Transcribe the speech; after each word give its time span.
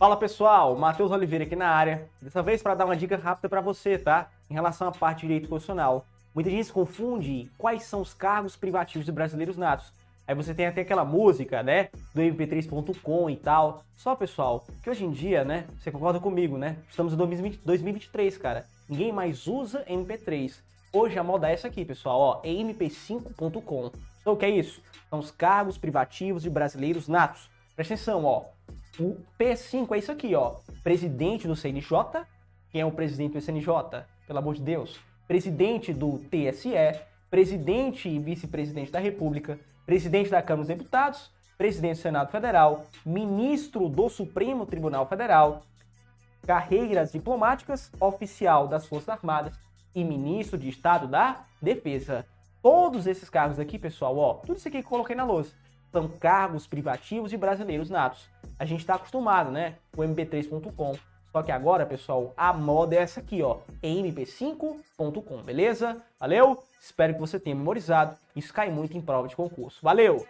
Fala 0.00 0.16
pessoal, 0.16 0.74
Matheus 0.76 1.10
Oliveira 1.10 1.44
aqui 1.44 1.54
na 1.54 1.68
área. 1.68 2.08
Dessa 2.22 2.42
vez 2.42 2.62
para 2.62 2.74
dar 2.74 2.86
uma 2.86 2.96
dica 2.96 3.18
rápida 3.18 3.50
para 3.50 3.60
você, 3.60 3.98
tá? 3.98 4.30
Em 4.48 4.54
relação 4.54 4.88
à 4.88 4.92
parte 4.92 5.20
de 5.20 5.26
direito 5.26 5.46
constitucional. 5.46 6.06
Muita 6.34 6.48
gente 6.48 6.64
se 6.64 6.72
confunde 6.72 7.50
quais 7.58 7.82
são 7.82 8.00
os 8.00 8.14
cargos 8.14 8.56
privativos 8.56 9.04
de 9.04 9.12
brasileiros 9.12 9.58
natos. 9.58 9.92
Aí 10.26 10.34
você 10.34 10.54
tem 10.54 10.66
até 10.66 10.80
aquela 10.80 11.04
música, 11.04 11.62
né? 11.62 11.90
Do 12.14 12.22
mp3.com 12.22 13.28
e 13.28 13.36
tal. 13.36 13.82
Só, 13.94 14.16
pessoal, 14.16 14.64
que 14.82 14.88
hoje 14.88 15.04
em 15.04 15.10
dia, 15.10 15.44
né? 15.44 15.66
Você 15.78 15.90
concorda 15.90 16.18
comigo, 16.18 16.56
né? 16.56 16.78
Estamos 16.88 17.12
em 17.12 17.16
2023, 17.18 18.38
cara. 18.38 18.64
Ninguém 18.88 19.12
mais 19.12 19.46
usa 19.46 19.84
MP3. 19.84 20.62
Hoje 20.92 21.18
a 21.18 21.24
moda 21.24 21.48
é 21.48 21.52
essa 21.52 21.68
aqui, 21.68 21.84
pessoal, 21.84 22.20
ó. 22.20 22.40
É 22.42 22.48
mp5.com. 22.48 23.92
Então 24.20 24.32
o 24.32 24.36
que 24.36 24.44
é 24.44 24.50
isso? 24.50 24.82
São 25.08 25.18
os 25.18 25.30
cargos 25.30 25.78
privativos 25.78 26.42
de 26.42 26.50
brasileiros 26.50 27.08
natos. 27.08 27.48
Presta 27.76 27.94
atenção, 27.94 28.24
ó. 28.24 28.44
O 28.98 29.16
P5 29.38 29.94
é 29.94 29.98
isso 29.98 30.12
aqui, 30.12 30.34
ó. 30.34 30.56
Presidente 30.82 31.46
do 31.46 31.56
CNJ. 31.56 32.26
Quem 32.70 32.80
é 32.80 32.86
o 32.86 32.92
presidente 32.92 33.32
do 33.32 33.40
CNJ? 33.40 34.04
Pelo 34.26 34.38
amor 34.38 34.54
de 34.54 34.62
Deus. 34.62 34.98
Presidente 35.26 35.92
do 35.92 36.18
TSE. 36.18 37.00
Presidente 37.30 38.08
e 38.08 38.18
vice-presidente 38.18 38.90
da 38.90 38.98
República 38.98 39.58
presidente 39.90 40.30
da 40.30 40.40
Câmara 40.40 40.68
dos 40.68 40.68
Deputados, 40.68 41.32
presidente 41.58 41.96
do 41.96 42.02
Senado 42.02 42.30
Federal, 42.30 42.86
ministro 43.04 43.88
do 43.88 44.08
Supremo 44.08 44.64
Tribunal 44.64 45.04
Federal, 45.08 45.62
carreiras 46.46 47.10
diplomáticas, 47.10 47.90
oficial 47.98 48.68
das 48.68 48.86
Forças 48.86 49.08
Armadas 49.08 49.58
e 49.94 50.04
ministro 50.04 50.58
de 50.58 50.68
Estado 50.68 51.06
da 51.06 51.44
Defesa. 51.60 52.26
Todos 52.62 53.06
esses 53.06 53.30
cargos 53.30 53.58
aqui, 53.58 53.78
pessoal, 53.78 54.16
ó, 54.18 54.34
tudo 54.34 54.58
isso 54.58 54.68
aqui 54.68 54.82
que 54.82 54.88
coloquei 54.88 55.16
na 55.16 55.24
lousa, 55.24 55.52
são 55.90 56.08
cargos 56.08 56.66
privativos 56.66 57.30
de 57.30 57.36
brasileiros 57.36 57.90
natos. 57.90 58.28
A 58.58 58.64
gente 58.64 58.80
está 58.80 58.94
acostumado, 58.94 59.50
né, 59.50 59.76
com 59.94 60.02
mp3.com. 60.02 60.96
Só 61.32 61.42
que 61.42 61.52
agora, 61.52 61.86
pessoal, 61.86 62.34
a 62.36 62.52
moda 62.52 62.96
é 62.96 62.98
essa 62.98 63.20
aqui, 63.20 63.40
ó, 63.42 63.58
mp5.com, 63.82 65.42
beleza? 65.42 65.96
Valeu? 66.18 66.62
Espero 66.80 67.14
que 67.14 67.20
você 67.20 67.38
tenha 67.38 67.54
memorizado. 67.54 68.16
Isso 68.34 68.52
cai 68.52 68.70
muito 68.70 68.96
em 68.96 69.00
prova 69.00 69.28
de 69.28 69.36
concurso. 69.36 69.78
Valeu! 69.82 70.26